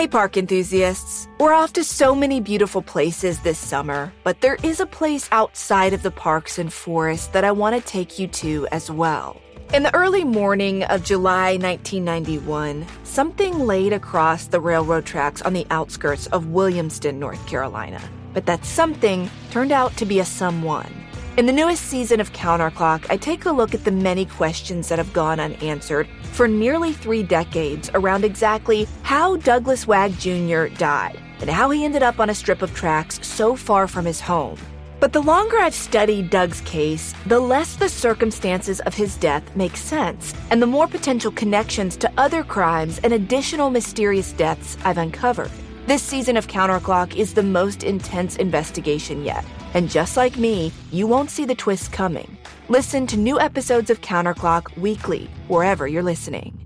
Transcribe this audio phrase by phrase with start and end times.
[0.00, 1.28] Hey, park enthusiasts.
[1.38, 5.92] We're off to so many beautiful places this summer, but there is a place outside
[5.92, 9.38] of the parks and forests that I want to take you to as well.
[9.74, 15.66] In the early morning of July 1991, something laid across the railroad tracks on the
[15.70, 18.00] outskirts of Williamston, North Carolina.
[18.32, 20.94] But that something turned out to be a someone.
[21.40, 24.98] In the newest season of Counterclock, I take a look at the many questions that
[24.98, 30.66] have gone unanswered for nearly three decades around exactly how Douglas Wagg Jr.
[30.76, 34.20] died and how he ended up on a strip of tracks so far from his
[34.20, 34.58] home.
[35.00, 39.78] But the longer I've studied Doug's case, the less the circumstances of his death make
[39.78, 45.50] sense, and the more potential connections to other crimes and additional mysterious deaths I've uncovered.
[45.90, 49.44] This season of Counterclock is the most intense investigation yet.
[49.74, 52.38] And just like me, you won't see the twists coming.
[52.68, 56.56] Listen to new episodes of Counterclock weekly, wherever you're listening.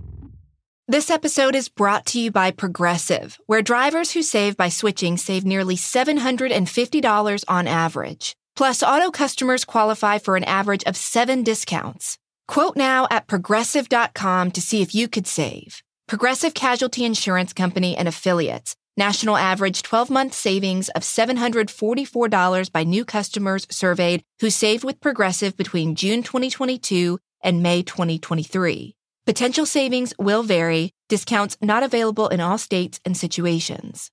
[0.89, 5.47] This episode is brought to you by Progressive, where drivers who save by switching save
[5.47, 8.37] nearly $750 on average.
[8.57, 12.19] Plus, auto customers qualify for an average of seven discounts.
[12.47, 15.83] Quote now at progressive.com to see if you could save.
[16.07, 18.77] Progressive Casualty Insurance Company and Affiliates.
[18.97, 25.57] National average 12 month savings of $744 by new customers surveyed who saved with Progressive
[25.57, 28.95] between June 2022 and May 2023.
[29.27, 34.13] Potential savings will vary, discounts not available in all states and situations.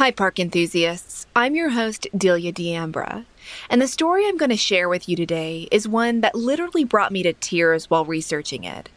[0.00, 1.26] Hi, park enthusiasts.
[1.36, 3.26] I'm your host, Delia D'Ambra.
[3.68, 7.12] And the story I'm going to share with you today is one that literally brought
[7.12, 8.88] me to tears while researching it.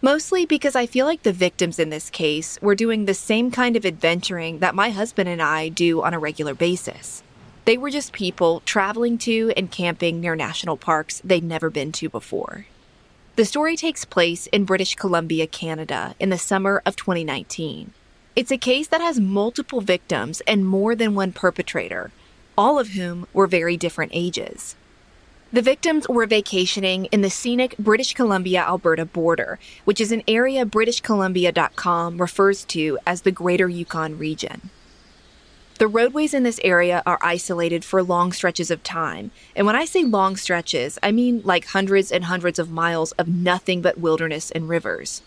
[0.00, 3.74] Mostly because I feel like the victims in this case were doing the same kind
[3.74, 7.24] of adventuring that my husband and I do on a regular basis.
[7.64, 12.08] They were just people traveling to and camping near national parks they'd never been to
[12.08, 12.66] before.
[13.34, 17.92] The story takes place in British Columbia, Canada, in the summer of 2019.
[18.36, 22.10] It's a case that has multiple victims and more than one perpetrator,
[22.58, 24.74] all of whom were very different ages.
[25.52, 30.66] The victims were vacationing in the scenic British Columbia Alberta border, which is an area
[30.66, 34.70] BritishColumbia.com refers to as the Greater Yukon region.
[35.78, 39.30] The roadways in this area are isolated for long stretches of time.
[39.54, 43.28] And when I say long stretches, I mean like hundreds and hundreds of miles of
[43.28, 45.22] nothing but wilderness and rivers.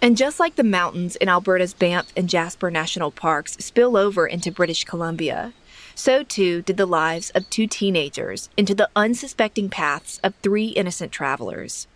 [0.00, 4.52] And just like the mountains in Alberta's Banff and Jasper National Parks spill over into
[4.52, 5.52] British Columbia,
[5.96, 11.10] so too did the lives of two teenagers into the unsuspecting paths of three innocent
[11.10, 11.88] travelers.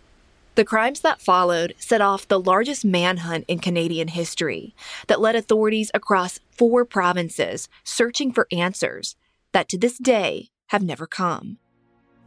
[0.55, 4.75] The crimes that followed set off the largest manhunt in Canadian history
[5.07, 9.15] that led authorities across four provinces searching for answers
[9.53, 11.57] that to this day have never come.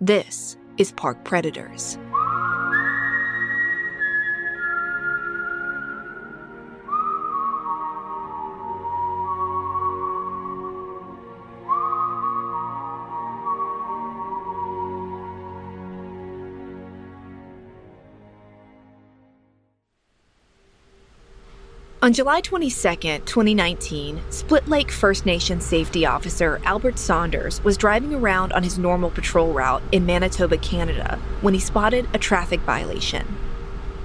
[0.01, 1.99] This is Park Predators.
[22.07, 22.71] On July 22,
[23.25, 29.11] 2019, Split Lake First Nation safety officer Albert Saunders was driving around on his normal
[29.11, 33.27] patrol route in Manitoba, Canada, when he spotted a traffic violation.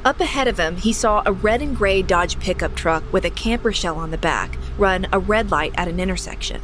[0.04, 3.30] Up ahead of him, he saw a red and gray Dodge pickup truck with a
[3.30, 6.60] camper shell on the back run a red light at an intersection.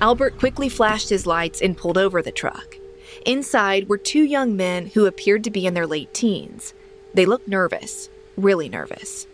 [0.00, 2.76] Albert quickly flashed his lights and pulled over the truck.
[3.26, 6.72] Inside were two young men who appeared to be in their late teens.
[7.12, 9.26] They looked nervous, really nervous.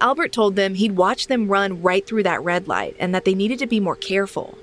[0.00, 3.34] Albert told them he'd watched them run right through that red light and that they
[3.34, 4.56] needed to be more careful.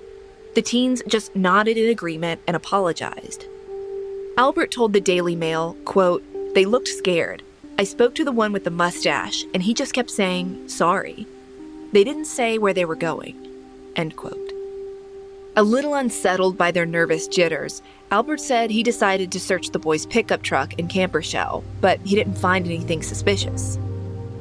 [0.55, 3.45] The teens just nodded in agreement and apologized.
[4.37, 6.23] Albert told the Daily Mail, quote,
[6.53, 7.43] They looked scared.
[7.77, 11.27] I spoke to the one with the mustache, and he just kept saying, sorry.
[11.91, 13.35] They didn't say where they were going.
[13.97, 14.51] End quote.
[15.57, 20.05] A little unsettled by their nervous jitters, Albert said he decided to search the boys'
[20.05, 23.77] pickup truck and camper shell, but he didn't find anything suspicious.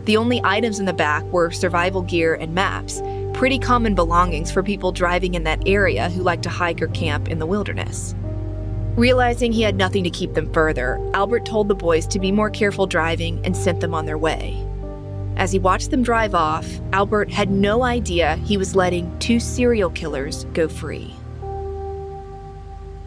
[0.04, 3.00] The only items in the back were survival gear and maps,
[3.32, 7.28] pretty common belongings for people driving in that area who like to hike or camp
[7.28, 8.14] in the wilderness.
[8.96, 12.50] Realizing he had nothing to keep them further, Albert told the boys to be more
[12.50, 14.62] careful driving and sent them on their way.
[15.36, 19.90] As he watched them drive off, Albert had no idea he was letting two serial
[19.90, 21.12] killers go free.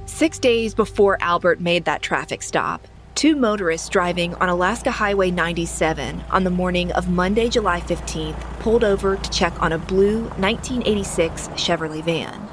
[0.07, 2.85] Six days before Albert made that traffic stop,
[3.17, 8.83] two motorists driving on Alaska Highway 97 on the morning of Monday, July 15th, pulled
[8.83, 12.47] over to check on a blue 1986 Chevrolet van.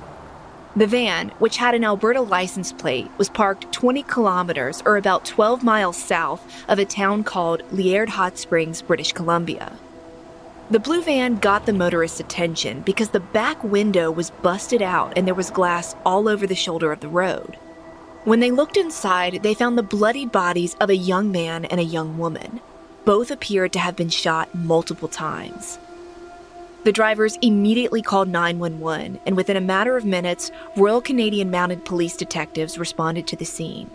[0.75, 5.62] The van, which had an Alberta license plate, was parked 20 kilometers or about 12
[5.62, 9.76] miles south of a town called Liard Hot Springs, British Columbia.
[10.70, 15.26] The blue van got the motorist's attention because the back window was busted out and
[15.26, 17.58] there was glass all over the shoulder of the road.
[18.25, 21.85] When they looked inside, they found the bloody bodies of a young man and a
[21.85, 22.61] young woman.
[23.05, 25.79] Both appeared to have been shot multiple times.
[26.85, 32.17] The drivers immediately called 911, and within a matter of minutes, Royal Canadian Mounted Police
[32.17, 33.91] detectives responded to the scene.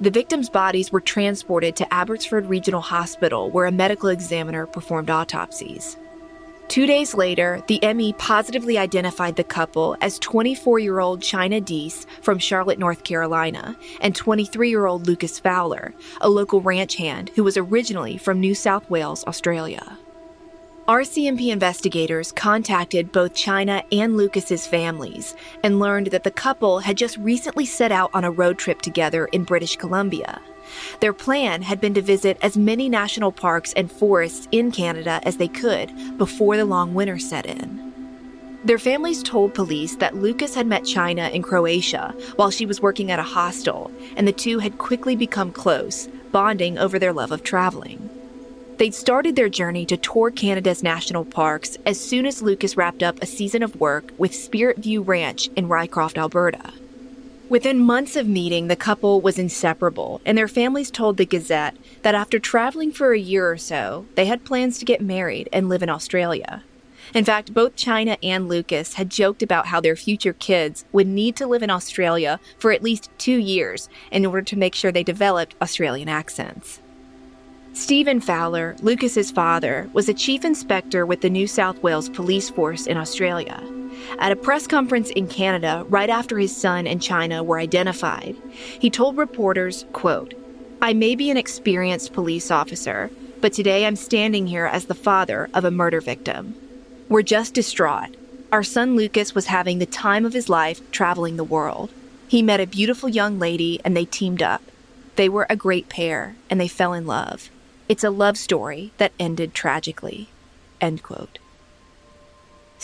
[0.00, 5.96] The victims' bodies were transported to Abbotsford Regional Hospital, where a medical examiner performed autopsies.
[6.68, 12.06] Two days later, the ME positively identified the couple as 24 year old Chynna Deese
[12.22, 17.44] from Charlotte, North Carolina, and 23 year old Lucas Fowler, a local ranch hand who
[17.44, 19.98] was originally from New South Wales, Australia.
[20.88, 27.16] RCMP investigators contacted both Chynna and Lucas's families and learned that the couple had just
[27.18, 30.40] recently set out on a road trip together in British Columbia.
[31.00, 35.36] Their plan had been to visit as many national parks and forests in Canada as
[35.36, 37.92] they could before the long winter set in.
[38.64, 43.10] Their families told police that Lucas had met Chynna in Croatia while she was working
[43.10, 47.42] at a hostel, and the two had quickly become close, bonding over their love of
[47.42, 48.08] traveling.
[48.78, 53.22] They'd started their journey to tour Canada's national parks as soon as Lucas wrapped up
[53.22, 56.72] a season of work with Spirit View Ranch in Rycroft, Alberta.
[57.50, 62.14] Within months of meeting, the couple was inseparable, and their families told the Gazette that
[62.14, 65.82] after traveling for a year or so, they had plans to get married and live
[65.82, 66.62] in Australia.
[67.12, 71.36] In fact, both Chynna and Lucas had joked about how their future kids would need
[71.36, 75.04] to live in Australia for at least two years in order to make sure they
[75.04, 76.80] developed Australian accents.
[77.74, 82.86] Stephen Fowler, Lucas's father, was a chief inspector with the New South Wales Police Force
[82.86, 83.62] in Australia.
[84.18, 88.36] At a press conference in Canada right after his son and Chynna were identified,
[88.78, 90.34] he told reporters, quote,
[90.80, 93.10] I may be an experienced police officer,
[93.40, 96.54] but today I'm standing here as the father of a murder victim.
[97.08, 98.16] We're just distraught.
[98.52, 101.90] Our son Lucas was having the time of his life traveling the world.
[102.28, 104.62] He met a beautiful young lady and they teamed up.
[105.16, 107.50] They were a great pair and they fell in love.
[107.88, 110.28] It's a love story that ended tragically.
[110.80, 111.38] End quote.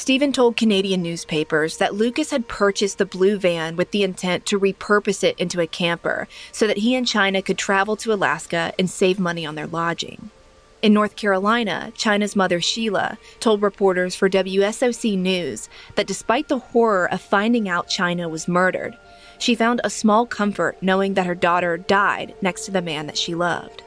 [0.01, 4.59] Stephen told Canadian newspapers that Lucas had purchased the blue van with the intent to
[4.59, 8.89] repurpose it into a camper so that he and Chynna could travel to Alaska and
[8.89, 10.31] save money on their lodging.
[10.81, 17.07] In North Carolina, Chynna's mother Sheila told reporters for WSOC News that despite the horror
[17.13, 18.97] of finding out Chynna was murdered,
[19.39, 23.19] she found a small comfort knowing that her daughter died next to the man that
[23.19, 23.83] she loved.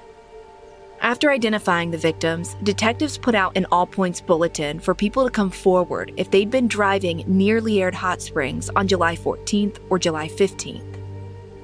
[1.03, 5.50] After identifying the victims, detectives put out an all points bulletin for people to come
[5.50, 10.97] forward if they'd been driving near Liard Hot Springs on July 14th or July 15th.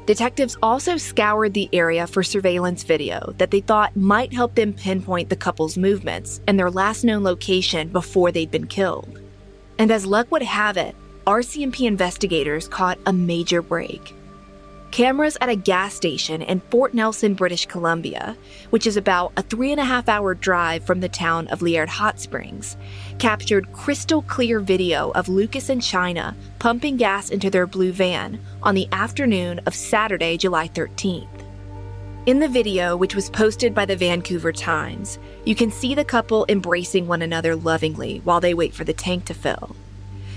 [0.06, 5.30] Detectives also scoured the area for surveillance video that they thought might help them pinpoint
[5.30, 9.22] the couple's movements and their last known location before they'd been killed.
[9.78, 14.14] And as luck would have it, RCMP investigators caught a major break.
[14.92, 18.36] Cameras at a gas station in Fort Nelson, British Columbia,
[18.72, 21.90] which is about a three and a half hour drive from the town of Liard
[21.90, 22.76] Hot Springs,
[23.20, 28.74] captured crystal clear video of Lucas and Chynna pumping gas into their blue van on
[28.74, 31.28] the afternoon of Saturday, July 13th.
[32.26, 36.46] In the video, which was posted by the Vancouver Times, you can see the couple
[36.50, 39.76] embracing one another lovingly while they wait for the tank to fill.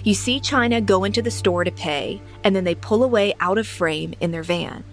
[0.05, 3.59] You see Chynna go into the store to pay, and then they pull away out
[3.59, 4.85] of frame in their van.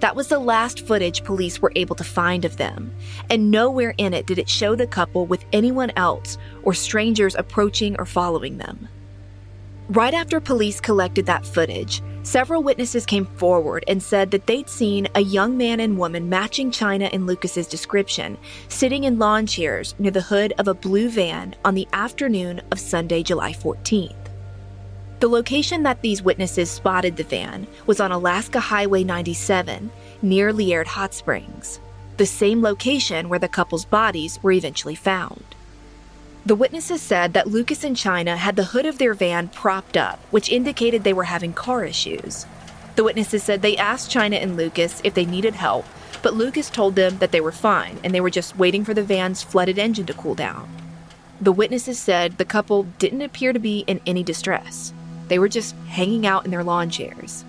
[0.00, 2.94] That was the last footage police were able to find of them,
[3.30, 7.96] and nowhere in it did it show the couple with anyone else or strangers approaching
[7.98, 8.88] or following them.
[9.88, 15.08] Right after police collected that footage, several witnesses came forward and said that they'd seen
[15.14, 18.36] a young man and woman matching Chynna and Lucas's description,
[18.68, 22.80] sitting in lawn chairs near the hood of a blue van on the afternoon of
[22.80, 24.25] Sunday, July 14th.
[25.18, 30.88] The location that these witnesses spotted the van was on Alaska Highway 97 near Liard
[30.88, 31.80] Hot Springs,
[32.18, 35.42] the same location where the couple's bodies were eventually found.
[36.44, 40.18] The witnesses said that Lucas and Chynna had the hood of their van propped up,
[40.30, 42.44] which indicated they were having car issues.
[42.96, 45.86] The witnesses said they asked Chynna and Lucas if they needed help,
[46.22, 49.02] but Lucas told them that they were fine and they were just waiting for the
[49.02, 50.70] van's flooded engine to cool down.
[51.40, 54.92] The witnesses said the couple didn't appear to be in any distress.
[55.28, 57.44] They were just hanging out in their lawn chairs.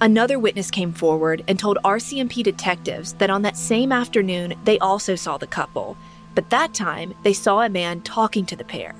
[0.00, 5.14] Another witness came forward and told RCMP detectives that on that same afternoon they also
[5.14, 5.96] saw the couple,
[6.34, 8.94] but that time they saw a man talking to the pair.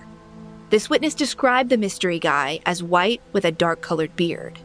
[0.71, 4.59] This witness described the mystery guy as white with a dark colored beard.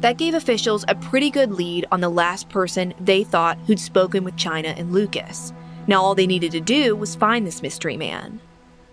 [0.00, 4.24] That gave officials a pretty good lead on the last person they thought who'd spoken
[4.24, 5.52] with Chynna and Lucas.
[5.86, 8.40] Now all they needed to do was find this mystery man.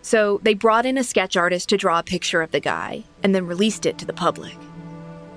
[0.02, 3.36] So they brought in a sketch artist to draw a picture of the guy and
[3.36, 4.56] then released it to the public.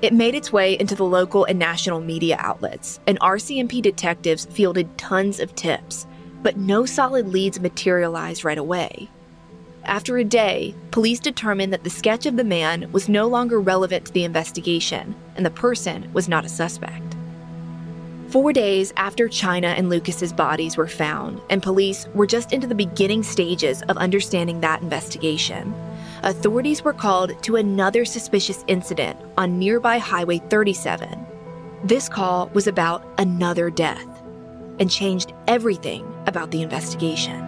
[0.03, 4.99] It made its way into the local and national media outlets, and RCMP detectives fielded
[4.99, 6.07] tons of tips,
[6.43, 9.09] but no solid leads materialized right away.
[9.85, 14.07] After a day, police determined that the sketch of the man was no longer relevant
[14.07, 17.12] to the investigation, and the person was not a suspect.
[18.33, 22.75] Four days after Chynna and Lucas's bodies were found, and police were just into the
[22.75, 25.75] beginning stages of understanding that investigation,
[26.23, 31.27] authorities were called to another suspicious incident on nearby Highway 37.
[31.85, 34.23] This call was about another death
[34.81, 37.39] and changed everything about the investigation.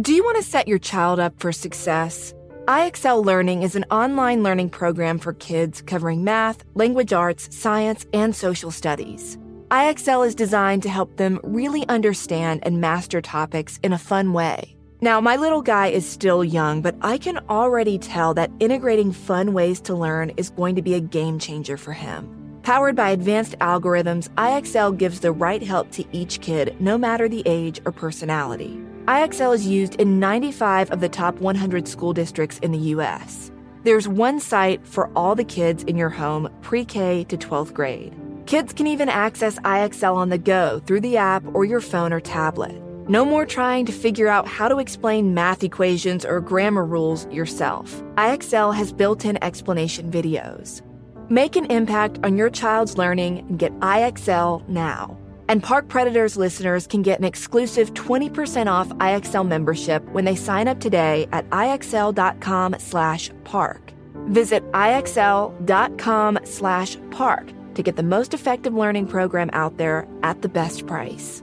[0.00, 2.32] Do you want to set your child up for success?
[2.66, 8.34] IXL Learning is an online learning program for kids covering math, language arts, science, and
[8.34, 9.36] social studies.
[9.70, 14.74] IXL is designed to help them really understand and master topics in a fun way.
[15.02, 19.52] Now, my little guy is still young, but I can already tell that integrating fun
[19.52, 22.30] ways to learn is going to be a game changer for him.
[22.62, 27.42] Powered by advanced algorithms, IXL gives the right help to each kid, no matter the
[27.44, 28.80] age or personality.
[29.06, 33.52] IXL is used in 95 of the top 100 school districts in the U.S.
[33.82, 38.16] There's one site for all the kids in your home pre K to 12th grade.
[38.46, 42.20] Kids can even access IXL on the go through the app or your phone or
[42.20, 42.80] tablet.
[43.06, 48.02] No more trying to figure out how to explain math equations or grammar rules yourself.
[48.14, 50.80] IXL has built in explanation videos.
[51.28, 55.18] Make an impact on your child's learning and get IXL now.
[55.48, 60.68] And Park Predators listeners can get an exclusive 20% off IXL membership when they sign
[60.68, 63.92] up today at IXL.com slash park.
[64.28, 70.48] Visit IXL.com slash park to get the most effective learning program out there at the
[70.48, 71.42] best price.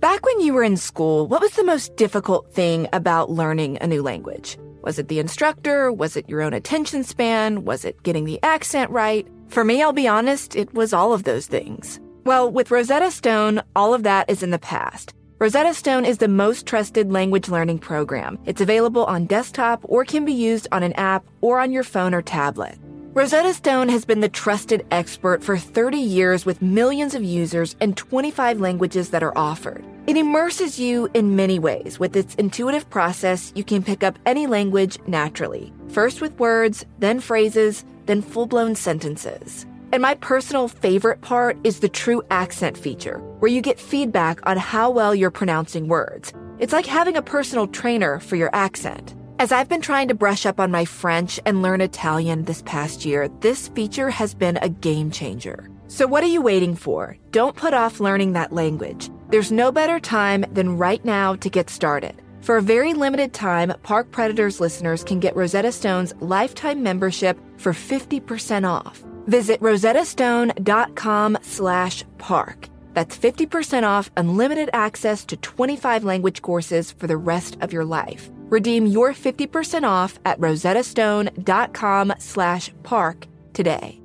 [0.00, 3.86] Back when you were in school, what was the most difficult thing about learning a
[3.86, 4.56] new language?
[4.82, 5.90] Was it the instructor?
[5.90, 7.64] Was it your own attention span?
[7.64, 9.26] Was it getting the accent right?
[9.48, 12.00] For me, I'll be honest, it was all of those things.
[12.24, 15.14] Well, with Rosetta Stone, all of that is in the past.
[15.38, 18.38] Rosetta Stone is the most trusted language learning program.
[18.46, 22.14] It's available on desktop or can be used on an app or on your phone
[22.14, 22.78] or tablet.
[23.12, 27.96] Rosetta Stone has been the trusted expert for 30 years with millions of users and
[27.96, 29.84] 25 languages that are offered.
[30.06, 31.98] It immerses you in many ways.
[31.98, 35.72] With its intuitive process, you can pick up any language naturally.
[35.88, 39.66] First with words, then phrases, then full blown sentences.
[39.92, 44.56] And my personal favorite part is the true accent feature, where you get feedback on
[44.56, 46.32] how well you're pronouncing words.
[46.58, 49.14] It's like having a personal trainer for your accent.
[49.38, 53.04] As I've been trying to brush up on my French and learn Italian this past
[53.04, 55.68] year, this feature has been a game changer.
[55.88, 57.16] So, what are you waiting for?
[57.30, 59.10] Don't put off learning that language.
[59.28, 62.22] There's no better time than right now to get started.
[62.46, 67.72] For a very limited time, Park Predators listeners can get Rosetta Stone's lifetime membership for
[67.72, 69.02] 50% off.
[69.26, 72.68] Visit rosettastone.com slash park.
[72.94, 78.30] That's 50% off unlimited access to 25 language courses for the rest of your life.
[78.48, 84.00] Redeem your 50% off at rosettastone.com slash park today.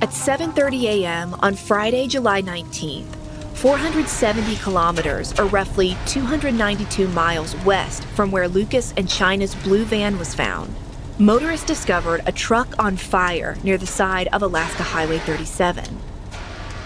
[0.00, 1.34] At 7.30 a.m.
[1.40, 3.23] on Friday, July 19th,
[3.54, 10.34] 470 kilometers, or roughly 292 miles west from where Lucas and Chynna's blue van was
[10.34, 10.74] found,
[11.18, 15.84] motorists discovered a truck on fire near the side of Alaska Highway 37.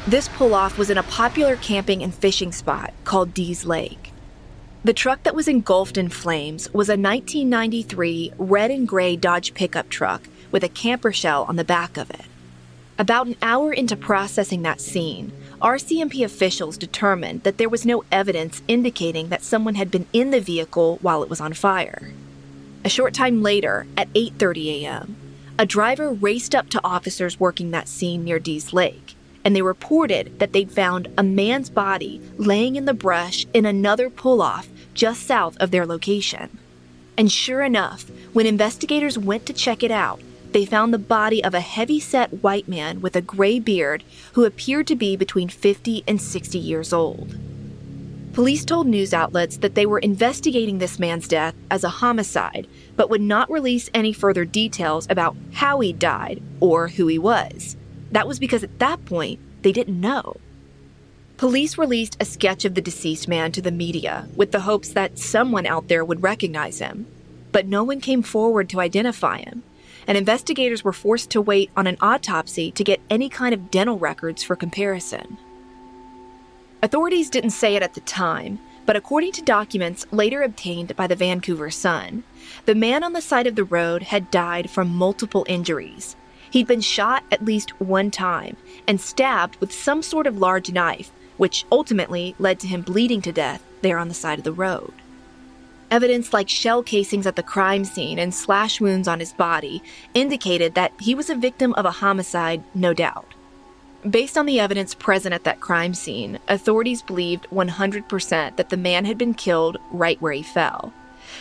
[0.06, 4.12] This pull off was in a popular camping and fishing spot called Dease Lake.
[4.84, 9.88] The truck that was engulfed in flames was a 1993 red and gray Dodge pickup
[9.88, 12.24] truck with a camper shell on the back of it.
[12.98, 18.62] About an hour into processing that scene, RCMP officials determined that there was no evidence
[18.68, 22.12] indicating that someone had been in the vehicle while it was on fire.
[22.84, 25.16] A short time later, at 8:30 a.m.,
[25.58, 29.16] a driver raced up to officers working that scene near Dease Lake
[29.48, 34.10] and they reported that they'd found a man's body laying in the brush in another
[34.10, 36.58] pull off just south of their location.
[37.16, 40.20] And sure enough, when investigators went to check it out,
[40.52, 44.02] they found the body of a heavy set white man with a gray beard
[44.32, 47.36] who appeared to be between 50 and 60 years old.
[48.32, 53.10] Police told news outlets that they were investigating this man's death as a homicide, but
[53.10, 57.76] would not release any further details about how he died or who he was.
[58.12, 60.36] That was because at that point, they didn't know.
[61.36, 65.18] Police released a sketch of the deceased man to the media with the hopes that
[65.18, 67.06] someone out there would recognize him.
[67.50, 69.62] But no one came forward to identify him,
[70.08, 73.98] and investigators were forced to wait on an autopsy to get any kind of dental
[73.98, 75.36] records for comparison.
[76.82, 81.14] Authorities didn't say it at the time, but according to documents later obtained by the
[81.14, 82.24] Vancouver Sun,
[82.64, 86.16] the man on the side of the road had died from multiple injuries.
[86.50, 91.10] He'd been shot at least one time and stabbed with some sort of large knife,
[91.36, 94.94] which ultimately led to him bleeding to death there on the side of the road.
[95.90, 100.74] Evidence like shell casings at the crime scene and slash wounds on his body indicated
[100.74, 103.34] that he was a victim of a homicide, no doubt.
[104.08, 109.06] Based on the evidence present at that crime scene, authorities believed 100% that the man
[109.06, 110.92] had been killed right where he fell.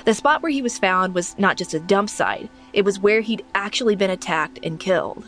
[0.05, 3.21] The spot where he was found was not just a dump site, it was where
[3.21, 5.27] he'd actually been attacked and killed.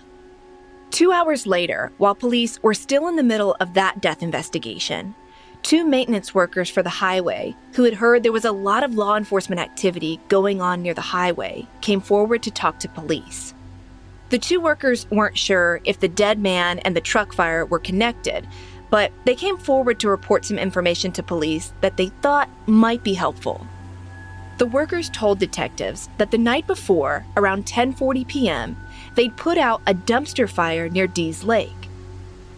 [0.91, 5.13] Two hours later, while police were still in the middle of that death investigation,
[5.63, 9.15] two maintenance workers for the highway, who had heard there was a lot of law
[9.15, 13.53] enforcement activity going on near the highway, came forward to talk to police.
[14.29, 18.47] The two workers weren't sure if the dead man and the truck fire were connected,
[18.89, 23.13] but they came forward to report some information to police that they thought might be
[23.13, 23.65] helpful.
[24.59, 28.77] The workers told detectives that the night before, around 10:40 p.m.,
[29.15, 31.87] they'd put out a dumpster fire near Dease Lake.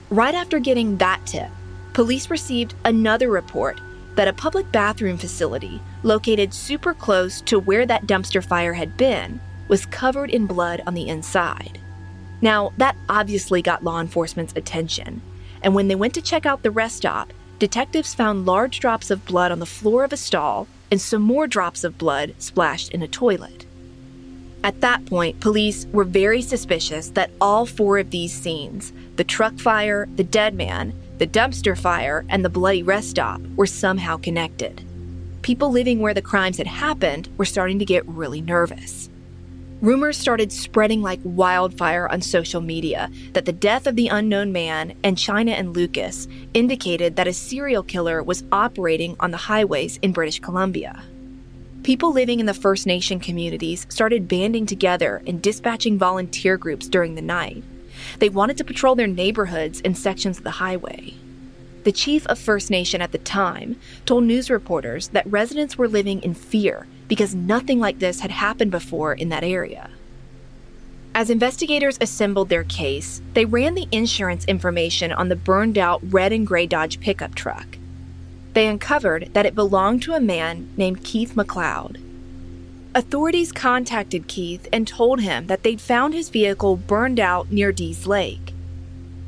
[0.09, 1.51] Right after getting that tip,
[1.93, 3.79] police received another report
[4.15, 9.39] that a public bathroom facility located super close to where that dumpster fire had been
[9.67, 11.79] was covered in blood on the inside.
[12.41, 15.21] Now, that obviously got law enforcement's attention,
[15.61, 19.25] and when they went to check out the rest stop, detectives found large drops of
[19.25, 23.01] blood on the floor of a stall and some more drops of blood splashed in
[23.01, 23.65] a toilet.
[24.63, 29.57] At that point, police were very suspicious that all four of these scenes the truck
[29.59, 34.83] fire, the dead man, the dumpster fire, and the bloody rest stop were somehow connected.
[35.43, 39.07] People living where the crimes had happened were starting to get really nervous.
[39.81, 44.97] Rumors started spreading like wildfire on social media that the death of the unknown man
[45.03, 50.13] and Chynna and Lucas indicated that a serial killer was operating on the highways in
[50.13, 51.03] British Columbia.
[51.83, 57.13] People living in the First Nation communities started banding together and dispatching volunteer groups during
[57.13, 57.63] the night.
[58.19, 61.15] They wanted to patrol their neighborhoods and sections of the highway.
[61.83, 66.21] The chief of First Nation at the time told news reporters that residents were living
[66.21, 69.89] in fear because nothing like this had happened before in that area.
[71.13, 76.31] As investigators assembled their case, they ran the insurance information on the burned out red
[76.31, 77.77] and gray Dodge pickup truck.
[78.53, 82.10] They uncovered that it belonged to a man named Keith McLeod.
[82.93, 88.05] Authorities contacted Keith and told him that they'd found his vehicle burned out near Dease
[88.05, 88.53] Lake.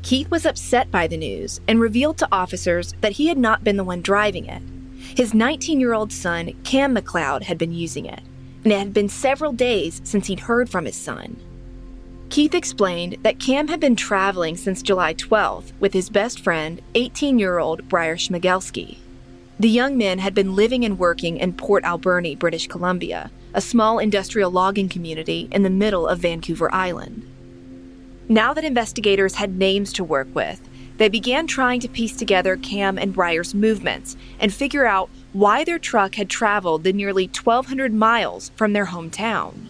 [0.02, 3.78] Keith was upset by the news and revealed to officers that he had not been
[3.78, 4.60] the one driving it.
[5.16, 8.20] His 19 year old son, Kam McLeod, had been using it,
[8.64, 11.38] and it had been several days since he'd heard from his son.
[12.28, 17.38] Keith explained that Kam had been traveling since July 12th with his best friend, 18
[17.38, 18.98] year old Bryer Schmegelsky.
[19.58, 23.98] The young men had been living and working in Port Alberni, British Columbia, a small
[23.98, 27.26] industrial logging community in the middle of Vancouver Island.
[28.28, 30.60] Now that investigators had names to work with,
[30.96, 35.78] they began trying to piece together Kam and Bryer's movements and figure out why their
[35.78, 39.66] truck had traveled the nearly 1,200 miles from their hometown.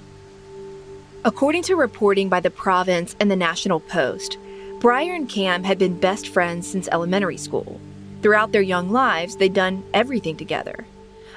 [1.25, 4.37] According to reporting by the province and the National Post,
[4.81, 7.81] Bryer and Kam had been best friends since elementary school.
[8.21, 10.85] Throughout their young lives, they'd done everything together.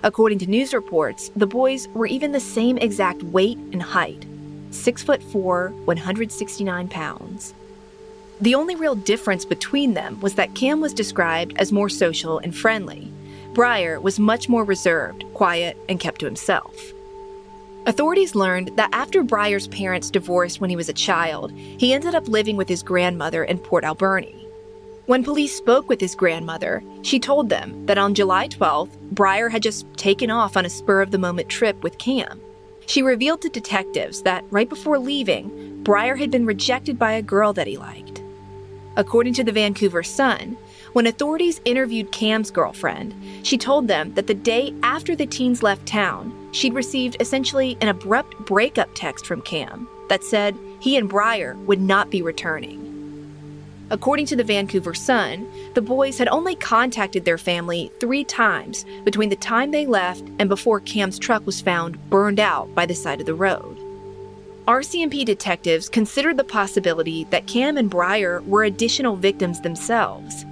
[0.08, 4.26] According to news reports, the boys were even the same exact weight and height,
[4.72, 7.54] 6 foot 4, 169 pounds.
[8.40, 12.56] The only real difference between them was that Kam was described as more social and
[12.56, 13.12] friendly.
[13.54, 16.94] Bryer was much more reserved, quiet, and kept to himself.
[17.86, 22.30] Authorities learned that after Bryer's parents divorced when he was a child, he ended up
[22.30, 24.37] living with his grandmother in Port Alberni.
[25.08, 29.64] When police spoke with his grandmother, she told them that on July 12th, Bryer had
[29.64, 32.42] just taken off on a spur of the moment trip with Kam.
[32.88, 37.54] She revealed to detectives that right before leaving, Bryer had been rejected by a girl
[37.54, 38.22] that he liked.
[38.98, 40.58] According to the Vancouver Sun,
[40.92, 45.86] when authorities interviewed Kam's girlfriend, she told them that the day after the teens left
[45.86, 51.56] town, she'd received essentially an abrupt breakup text from Kam that said he and Bryer
[51.66, 52.88] would not be returning.
[53.90, 59.30] According to the Vancouver Sun, the boys had only contacted their family three times between
[59.30, 63.22] the time they left and before Kam's truck was found burned out by the side
[63.22, 63.78] of the road.
[64.68, 70.46] RCMP detectives considered the possibility that Kam and Bryer were additional victims themselves.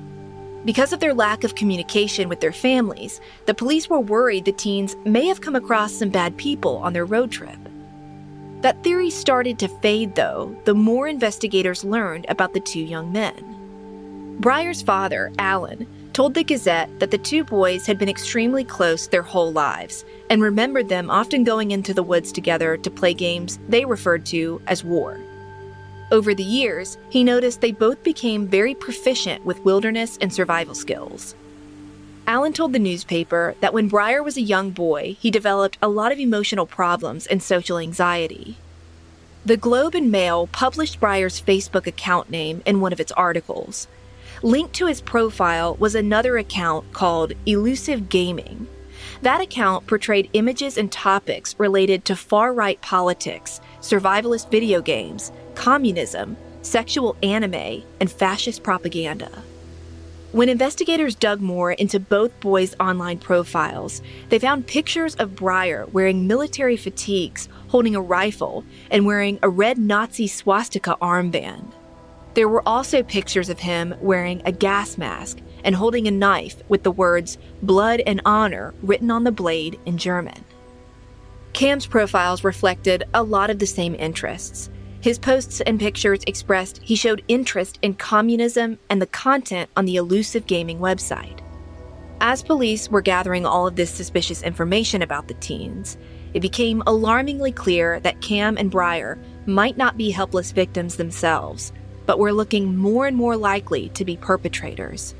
[0.63, 4.95] Because of their lack of communication with their families, the police were worried the teens
[5.04, 7.60] may have come across some bad people on their road trip.
[8.65, 14.38] That theory started to fade, though, the more investigators learned about the two young men.
[14.39, 19.21] Bryer's father, Alan, told the Gazette that the two boys had been extremely close their
[19.21, 23.86] whole lives and remembered them often going into the woods together to play games they
[23.86, 25.19] referred to as war.
[26.12, 31.36] Over the years, he noticed they both became very proficient with wilderness and survival skills.
[32.27, 36.11] Alan told the newspaper that when Bryer was a young boy, he developed a lot
[36.11, 38.57] of emotional problems and social anxiety.
[39.45, 43.88] The Globe and Mail published Bryer's Facebook account name in one of its articles,
[44.41, 48.67] Linked to his profile was another account called Elusive Gaming.
[49.21, 56.35] That account portrayed images and topics related to far right politics, survivalist video games, communism,
[56.61, 59.31] sexual anime, and fascist propaganda.
[60.36, 66.28] When investigators dug more into both boys' online profiles, they found pictures of Bryer wearing
[66.28, 71.71] military fatigues, holding a rifle, and wearing a red Nazi swastika armband.
[72.34, 76.84] There were also pictures of him wearing a gas mask and holding a knife with
[76.84, 80.43] the words blood and honor written on the blade in German.
[81.54, 84.69] Kam's profiles reflected a lot of the same interests.
[85.05, 89.97] His posts and pictures expressed he showed interest in communism and the content on the
[89.97, 91.41] elusive gaming website.
[92.21, 95.99] As police were gathering all of this suspicious information about the teens,
[96.33, 101.71] it became alarmingly clear that Kam and Bryer might not be helpless victims themselves,
[102.07, 105.13] but were looking more and more likely to be perpetrators.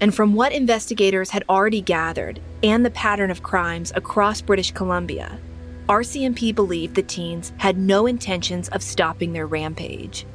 [0.00, 5.40] And from what investigators had already gathered and the pattern of crimes across British Columbia,
[5.88, 10.26] RCMP believed the teens had no intentions of stopping their rampage.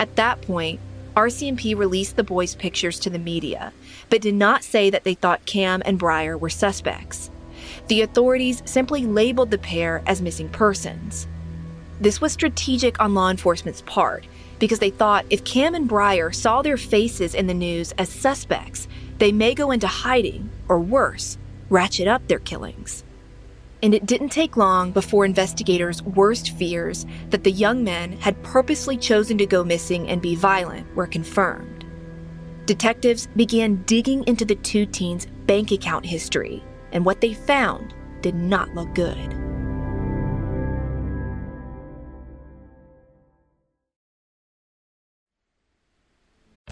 [0.00, 0.80] At that point,
[1.14, 3.72] RCMP released the boys' pictures to the media,
[4.10, 7.30] but did not say that they thought Kam and Bryer were suspects.
[7.86, 11.28] The authorities simply labeled the pair as missing persons.
[12.00, 14.24] This was strategic on law enforcement's part
[14.58, 18.88] because they thought if Kam and Bryer saw their faces in the news as suspects,
[19.18, 21.38] they may go into hiding, or worse,
[21.70, 23.04] ratchet up their killings.
[23.82, 28.96] And it didn't take long before investigators' worst fears that the young men had purposely
[28.96, 31.84] chosen to go missing and be violent were confirmed.
[32.64, 38.36] Detectives began digging into the two teens' bank account history, and what they found did
[38.36, 39.51] not look good.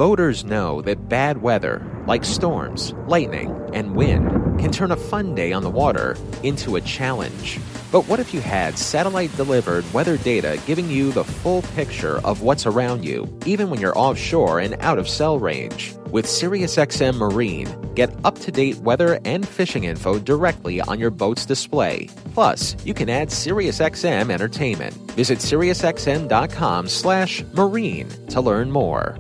[0.00, 5.52] Voters know that bad weather, like storms, lightning, and wind, can turn a fun day
[5.52, 7.60] on the water into a challenge.
[7.92, 12.40] But what if you had satellite delivered weather data giving you the full picture of
[12.40, 15.94] what's around you, even when you're offshore and out of cell range?
[16.10, 21.44] With SiriusXM Marine, get up to date weather and fishing info directly on your boat's
[21.44, 22.08] display.
[22.32, 24.94] Plus, you can add SiriusXM entertainment.
[25.10, 29.18] Visit SiriusXM.com/slash marine to learn more.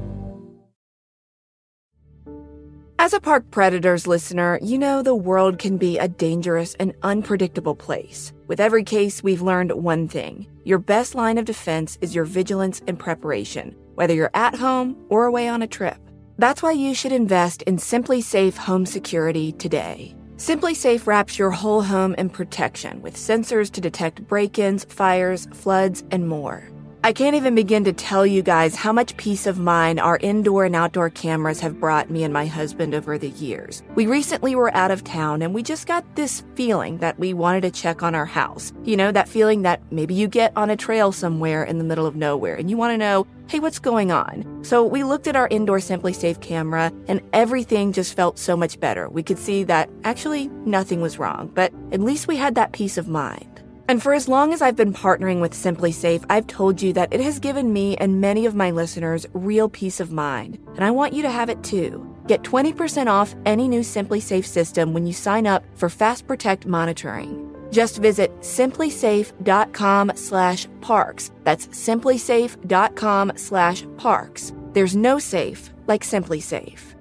[3.02, 7.74] As a Park Predators listener, you know the world can be a dangerous and unpredictable
[7.74, 8.34] place.
[8.46, 12.82] With every case, we've learned one thing your best line of defense is your vigilance
[12.86, 15.96] and preparation, whether you're at home or away on a trip.
[16.36, 20.14] That's why you should invest in SimpliSafe Home Security today.
[20.36, 26.04] SimpliSafe wraps your whole home in protection with sensors to detect break ins, fires, floods,
[26.10, 26.68] and more.
[27.02, 30.66] I can't even begin to tell you guys how much peace of mind our indoor
[30.66, 33.82] and outdoor cameras have brought me and my husband over the years.
[33.94, 37.62] We recently were out of town and we just got this feeling that we wanted
[37.62, 38.74] to check on our house.
[38.84, 42.04] You know, that feeling that maybe you get on a trail somewhere in the middle
[42.04, 44.62] of nowhere and you want to know, hey, what's going on?
[44.62, 49.08] So we looked at our indoor SimpliSafe camera and everything just felt so much better.
[49.08, 52.98] We could see that actually nothing was wrong, but at least we had that peace
[52.98, 53.49] of mind.
[53.90, 57.20] And for as long as I've been partnering with SimpliSafe, I've told you that it
[57.20, 61.12] has given me and many of my listeners real peace of mind, and I want
[61.12, 62.06] you to have it too.
[62.28, 67.52] Get 20% off any new SimpliSafe system when you sign up for Fast Protect monitoring.
[67.72, 71.32] Just visit simplisafe.com slash parks.
[71.42, 76.94] That's simplisafe.com slash parks There's no safe like SimpliSafe.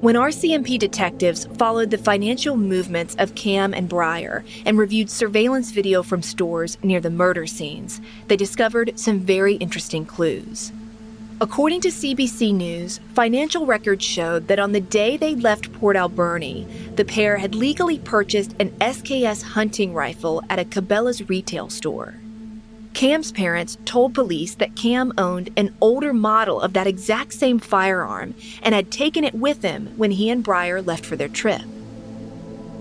[0.00, 6.04] When RCMP detectives followed the financial movements of Kam and Bryer and reviewed surveillance video
[6.04, 10.70] from stores near the murder scenes, they discovered some very interesting clues.
[11.40, 16.64] According to CBC News, financial records showed that on the day they left Port Alberni,
[16.94, 22.14] the pair had legally purchased an SKS hunting rifle at a Cabela's retail store.
[22.98, 28.34] Kam's parents told police that Kam owned an older model of that exact same firearm
[28.60, 31.62] and had taken it with him when he and Bryer left for their trip.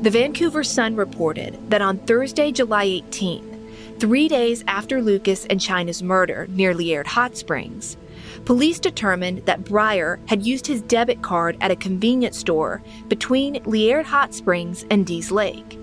[0.01, 6.01] The Vancouver Sun reported that on Thursday, July 18th, three days after Lucas and Chynna's
[6.01, 7.95] murder near Liard Hot Springs,
[8.43, 14.05] police determined that Bryer had used his debit card at a convenience store between Liard
[14.05, 15.77] Hot Springs and Dease Lake.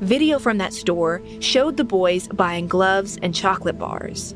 [0.00, 4.34] Video from that store showed the boys buying gloves and chocolate bars.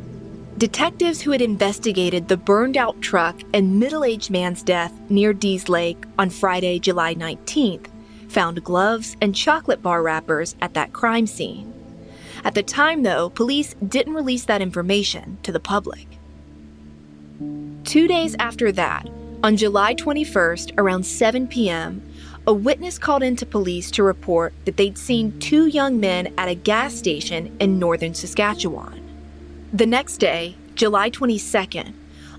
[0.58, 5.68] Detectives who had investigated the burned out truck and middle aged man's death near Dease
[5.68, 7.86] Lake on Friday, July 19th,
[8.28, 11.72] found gloves and chocolate bar wrappers at that crime scene.
[12.44, 16.06] At the time, though, police didn't release that information to the public.
[17.84, 19.08] Two days after that,
[19.44, 22.02] on July 21st, around 7 p.m.,
[22.46, 26.54] a witness called into police to report that they'd seen two young men at a
[26.54, 29.00] gas station in northern Saskatchewan.
[29.72, 31.94] The next day, July 22nd,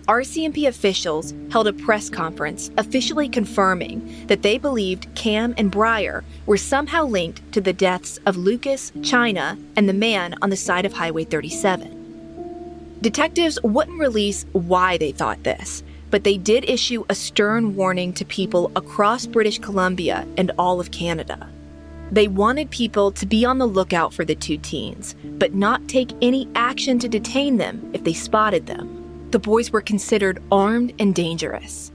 [0.08, 6.58] RCMP officials held a press conference officially confirming that they believed Kam and Bryer were
[6.58, 10.92] somehow linked to the deaths of Lucas, Chynna, and the man on the side of
[10.92, 13.00] Highway 37.
[13.00, 15.84] Detectives wouldn't release why they thought this,
[16.14, 20.92] but they did issue a stern warning to people across British Columbia and all of
[20.92, 21.50] Canada.
[22.12, 26.12] They wanted people to be on the lookout for the two teens, but not take
[26.22, 29.28] any action to detain them if they spotted them.
[29.32, 31.92] The boys were considered armed and dangerous.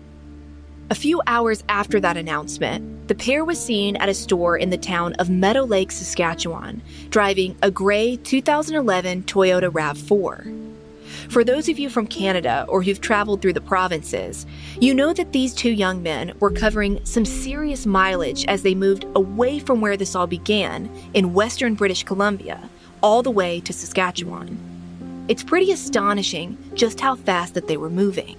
[0.90, 4.76] A few hours after that announcement, the pair was seen at a store in the
[4.76, 10.67] town of Meadow Lake, Saskatchewan, driving a gray 2011 Toyota RAV4.
[11.28, 14.46] For those of you from Canada or who've traveled through the provinces,
[14.80, 19.04] you know that these two young men were covering some serious mileage as they moved
[19.14, 22.68] away from where this all began in western British Columbia,
[23.02, 25.26] all the way to Saskatchewan.
[25.28, 28.36] It's pretty astonishing just how fast that they were moving.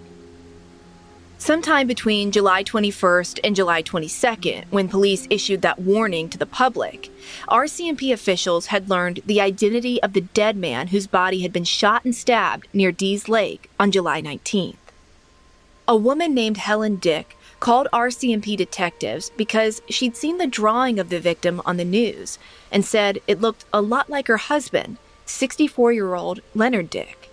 [1.39, 7.09] Sometime between July 21st and July 22nd, when police issued that warning to the public,
[7.47, 12.03] RCMP officials had learned the identity of the dead man whose body had been shot
[12.03, 14.75] and stabbed near Dease Lake on July 19th.
[15.87, 21.21] A woman named Helen Dyck called RCMP detectives because she'd seen the drawing of the
[21.21, 22.37] victim on the news
[22.69, 27.28] and said it looked a lot like her husband, 64 year old Leonard Dyck.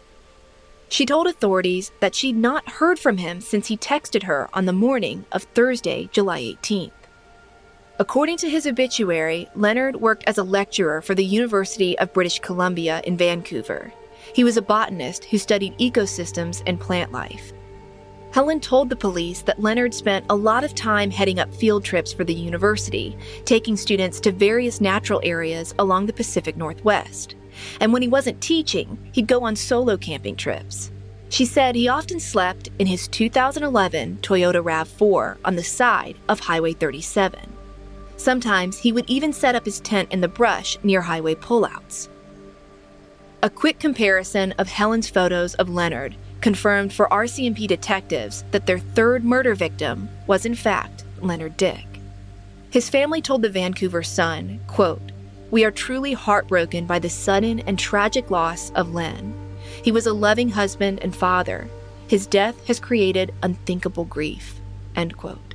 [0.88, 4.72] She told authorities that she'd not heard from him since he texted her on the
[4.72, 6.92] morning of Thursday, July 18th.
[7.98, 13.00] According to his obituary, Leonard worked as a lecturer for the University of British Columbia
[13.04, 13.92] in Vancouver.
[14.34, 17.52] He was a botanist who studied ecosystems and plant life.
[18.32, 22.12] Helen told the police that Leonard spent a lot of time heading up field trips
[22.12, 27.34] for the university, taking students to various natural areas along the Pacific Northwest.
[27.80, 30.90] And when he wasn't teaching, he'd go on solo camping trips.
[31.28, 36.72] She said he often slept in his 2011 Toyota RAV4 on the side of Highway
[36.72, 37.52] 37.
[38.16, 42.08] Sometimes he would even set up his tent in the brush near highway pullouts.
[43.42, 49.24] A quick comparison of Helen's photos of Leonard confirmed for RCMP detectives that their third
[49.24, 51.86] murder victim was in fact Leonard Dyck.
[52.70, 55.12] His family told the Vancouver Sun, quote,
[55.50, 59.34] we are truly heartbroken by the sudden and tragic loss of Len.
[59.82, 61.68] He was a loving husband and father.
[62.08, 64.60] His death has created unthinkable grief.
[64.94, 65.54] End quote.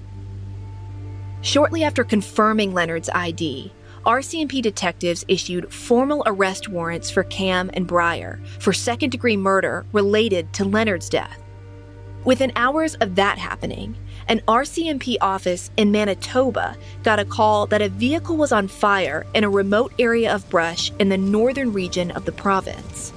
[1.41, 3.73] Shortly after confirming Leonard's ID,
[4.05, 10.53] RCMP detectives issued formal arrest warrants for Kam and Bryer for second degree murder related
[10.53, 11.41] to Leonard's death.
[12.23, 13.95] Within hours of that happening,
[14.31, 19.43] an RCMP office in Manitoba got a call that a vehicle was on fire in
[19.43, 23.09] a remote area of brush in the northern region of the province.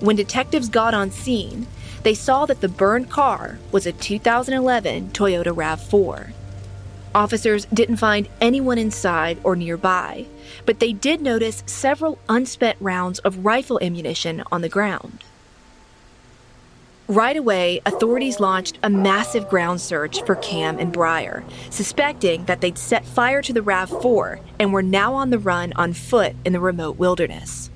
[0.00, 1.66] When detectives got on scene,
[2.02, 6.32] they saw that the burned car was a 2011 Toyota RAV4.
[7.14, 10.26] Officers didn't find anyone inside or nearby,
[10.66, 15.24] but they did notice several unspent rounds of rifle ammunition on the ground.
[17.12, 22.78] Right away, authorities launched a massive ground search for Kam and Bryer, suspecting that they'd
[22.78, 26.60] set fire to the RAV4 and were now on the run on foot in the
[26.60, 27.68] remote wilderness.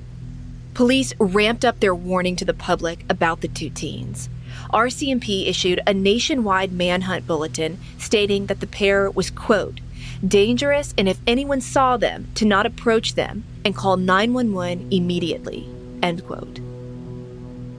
[0.72, 4.30] police ramped up their warning to the public about the two teens.
[4.72, 9.80] RCMP issued a nationwide manhunt bulletin stating that the pair was, quote,
[10.26, 15.68] dangerous and if anyone saw them, to not approach them and call 911 immediately,
[16.02, 16.65] end quote.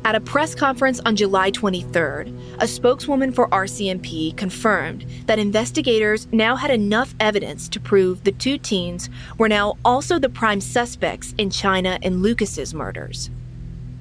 [0.08, 6.56] At a press conference on July 23rd, a spokeswoman for RCMP confirmed that investigators now
[6.56, 11.50] had enough evidence to prove the two teens were now also the prime suspects in
[11.50, 13.30] Chynna and Lucas's murders.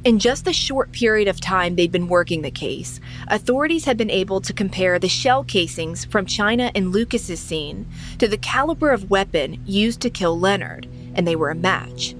[0.04, 4.08] In just the short period of time they'd been working the case, authorities had been
[4.08, 7.84] able to compare the shell casings from Chynna and Lucas's scene
[8.18, 12.14] to the caliber of weapon used to kill Leonard, and they were a match.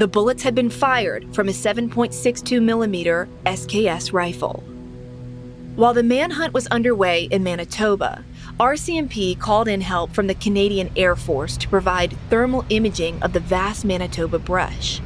[0.00, 4.64] The bullets had been fired from a 7.62 millimeter SKS rifle.
[5.76, 8.24] While the manhunt was underway in Manitoba,
[8.58, 13.40] RCMP called in help from the Canadian Air Force to provide thermal imaging of the
[13.40, 15.02] vast Manitoba brush.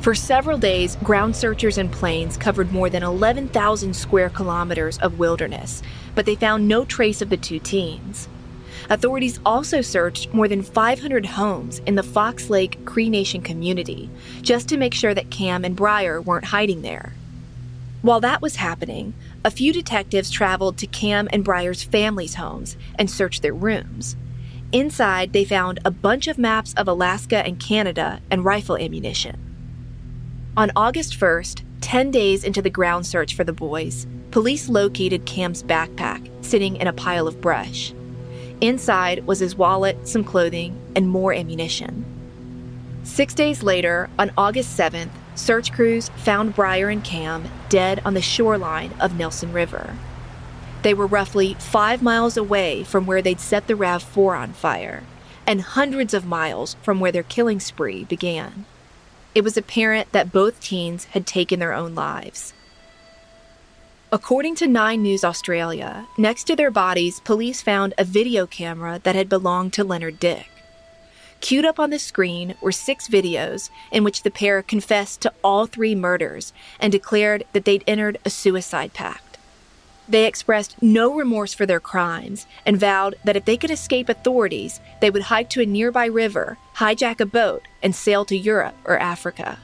[0.00, 5.82] For several days, ground searchers and planes covered more than 11,000 square kilometers of wilderness,
[6.14, 8.28] but they found no trace of the two teens.
[8.90, 14.08] Authorities also searched more than 500 homes in the Fox Lake Cree Nation community
[14.40, 17.12] just to make sure that Kam and Bryer weren't hiding there.
[18.00, 19.12] While that was happening,
[19.44, 24.16] a few detectives traveled to Kam and Bryer's family's homes and searched their rooms.
[24.72, 29.36] Inside, they found a bunch of maps of Alaska and Canada and rifle ammunition.
[30.56, 35.62] On August 1st, 10 days into the ground search for the boys, police located Kam's
[35.62, 37.92] backpack sitting in a pile of brush.
[38.60, 42.04] Inside was his wallet, some clothing, and more ammunition.
[43.04, 48.22] Six days later, on August 7th, search crews found Bryer and Kam dead on the
[48.22, 49.96] shoreline of Nelson River.
[50.82, 55.04] They were roughly five miles away from where they'd set the RAV4 on fire,
[55.46, 58.66] and hundreds of miles from where their killing spree began.
[59.34, 62.54] It was apparent that both teens had taken their own lives.
[64.10, 69.14] According to 9 News Australia, next to their bodies, police found a video camera that
[69.14, 70.48] had belonged to Leonard Dyck.
[71.42, 75.66] Queued up on the screen were six videos in which the pair confessed to all
[75.66, 79.36] three murders and declared that they'd entered a suicide pact.
[80.08, 84.80] They expressed no remorse for their crimes and vowed that if they could escape authorities,
[85.02, 88.98] they would hike to a nearby river, hijack a boat, and sail to Europe or
[88.98, 89.58] Africa.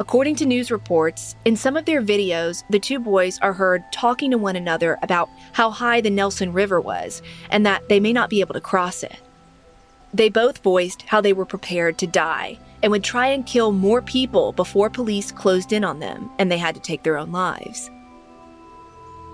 [0.00, 4.30] According to news reports, in some of their videos, the two boys are heard talking
[4.30, 8.30] to one another about how high the Nelson River was and that they may not
[8.30, 9.16] be able to cross it.
[10.14, 14.02] They both voiced how they were prepared to die and would try and kill more
[14.02, 17.90] people before police closed in on them and they had to take their own lives.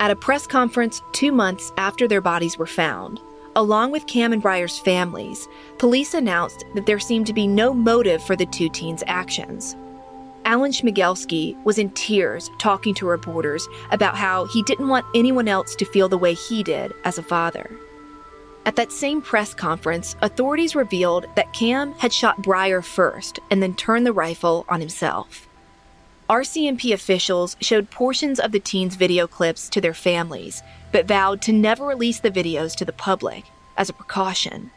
[0.01, 3.21] At a press conference two months after their bodies were found,
[3.57, 8.23] along with Kam and Bryer's families, police announced that there seemed to be no motive
[8.23, 9.77] for the two teens' actions.
[10.49, 15.77] Alan Schmegelsky was in tears talking to reporters about how he didn't want anyone else
[15.77, 17.71] to feel the way he did as a father.
[18.65, 23.75] At that same press conference, authorities revealed that Kam had shot Bryer first and then
[23.75, 25.47] turned the rifle on himself.
[26.31, 31.53] RCMP officials showed portions of the teens' video clips to their families, but vowed to
[31.53, 33.45] never release the videos to the public
[33.77, 34.71] as a precaution.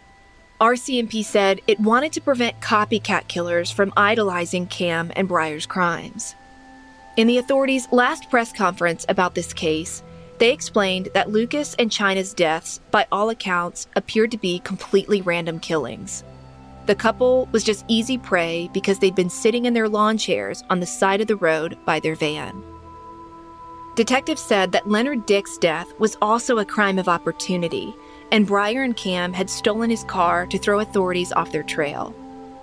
[0.61, 6.35] RCMP said it wanted to prevent copycat killers from idolizing Kam and Bryer's crimes.
[7.17, 10.03] In the authorities' last press conference about this case,
[10.37, 15.59] they explained that Lucas and Chynna's deaths, by all accounts, appeared to be completely random
[15.59, 16.23] killings.
[16.85, 20.79] The couple was just easy prey because they'd been sitting in their lawn chairs on
[20.79, 22.63] the side of the road by their van.
[23.95, 27.95] Detectives said that Leonard Dyck's death was also a crime of opportunity
[28.31, 32.15] and Bryer and Kam had stolen his car to throw authorities off their trail.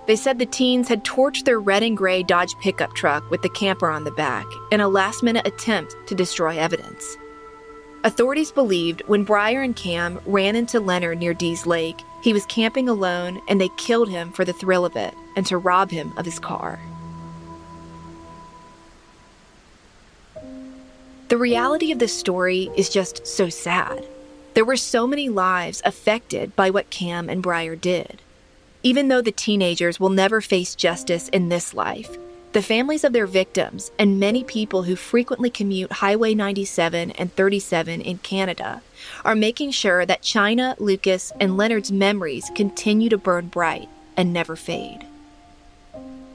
[0.07, 3.49] They said the teens had torched their red and gray Dodge pickup truck with the
[3.49, 7.15] camper on the back in a last minute attempt to destroy evidence.
[8.03, 12.89] Authorities believed when Bryer and Kam ran into Leonard near Dease Lake, he was camping
[12.89, 16.25] alone and they killed him for the thrill of it and to rob him of
[16.25, 16.79] his car.
[21.27, 24.07] The reality of this story is just so sad.
[24.53, 28.21] There were so many lives affected by what Kam and Bryer did.
[28.81, 32.17] Even though the teenagers will never face justice in this life,
[32.51, 38.01] the families of their victims and many people who frequently commute Highway 97 and 37
[38.01, 38.81] in Canada
[39.23, 43.87] are making sure that Chynna, Lucas, and Leonard's memories continue to burn bright
[44.17, 45.05] and never fade.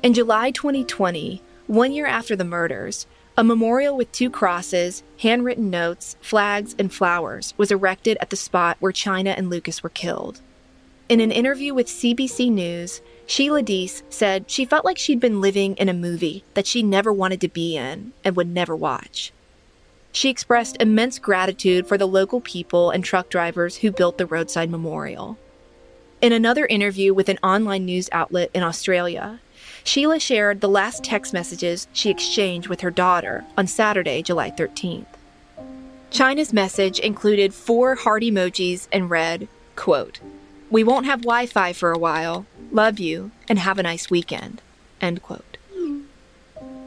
[0.05, 3.07] In July 2020, one year after the murders,
[3.37, 8.77] a memorial with two crosses, handwritten notes, flags, and flowers was erected at the spot
[8.79, 10.41] where Chynna and Lucas were killed.
[11.09, 15.75] In an interview with CBC News, Sheila Deese said she felt like she'd been living
[15.77, 19.33] in a movie that she never wanted to be in and would never watch.
[20.13, 24.71] She expressed immense gratitude for the local people and truck drivers who built the roadside
[24.71, 25.37] memorial.
[26.23, 29.41] In another interview with an online news outlet in Australia,
[29.87, 35.05] Sheila shared the last text messages she exchanged with her daughter on Saturday, July 13th.
[36.11, 40.21] Chynna's message included four heart emojis and read, quote,
[40.71, 42.47] We won't have Wi Fi for a while.
[42.73, 44.63] Love you and have a nice weekend.
[45.03, 45.59] End quote.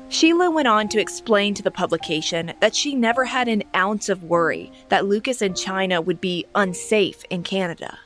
[0.10, 4.24] Sheila went on to explain to the publication that she never had an ounce of
[4.24, 8.00] worry that Lucas and Chynna would be unsafe in Canada.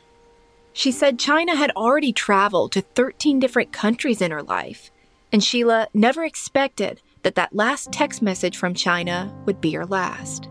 [0.81, 4.89] She said Chynna had already traveled to 13 different countries in her life,
[5.31, 10.49] and Sheila never expected that that last text message from Chynna would be her last.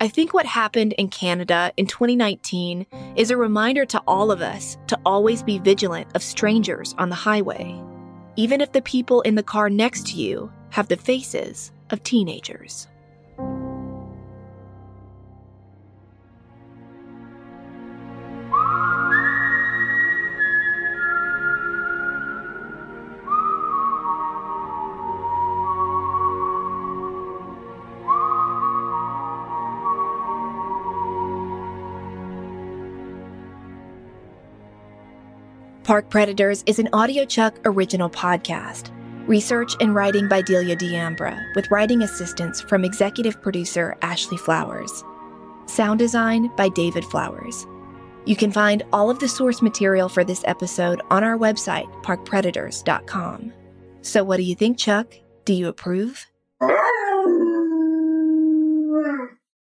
[0.00, 4.78] I think what happened in Canada in 2019 is a reminder to all of us
[4.86, 7.78] to always be vigilant of strangers on the highway,
[8.36, 12.88] even if the people in the car next to you have the faces of teenagers.
[35.88, 38.90] Park Predators is an AudioChuck original podcast.
[39.26, 45.02] Research and writing by Delia D'Ambra, with writing assistance from executive producer Ashley Flowers.
[45.64, 47.66] Sound design by David Flowers.
[48.26, 53.54] You can find all of the source material for this episode on our website, parkpredators.com.
[54.02, 55.14] So, what do you think, Chuck?
[55.46, 56.26] Do you approve?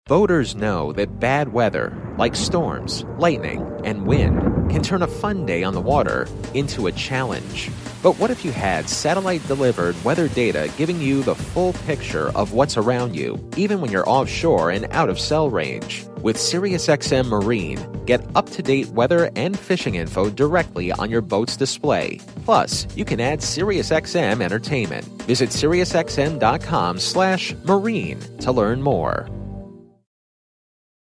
[0.06, 4.38] Voters know that bad weather, like storms, lightning, and wind,
[4.68, 7.70] can turn a fun day on the water into a challenge.
[8.02, 12.52] But what if you had satellite delivered weather data giving you the full picture of
[12.52, 16.04] what's around you, even when you're offshore and out of cell range?
[16.20, 21.56] With SiriusXM Marine, get up to date weather and fishing info directly on your boat's
[21.56, 22.20] display.
[22.44, 25.06] Plus, you can add SiriusXM entertainment.
[25.22, 29.30] Visit SiriusXM.com/slash marine to learn more.